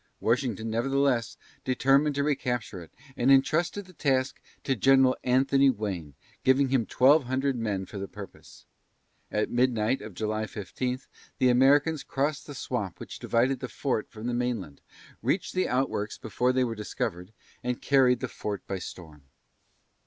[0.19, 6.69] Washington, nevertheless, determined to recapture it, and intrusted the task to General Anthony Wayne, giving
[6.69, 8.65] him twelve hundred men for the purpose.
[9.31, 11.01] At midnight of July 15,
[11.37, 14.81] the Americans crossed the swamp which divided the fort from the mainland,
[15.21, 17.31] reached the outworks before they were discovered,
[17.63, 19.25] and carried the fort by storm.